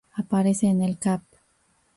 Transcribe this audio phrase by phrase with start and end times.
[0.21, 1.21] Aparece en el cap.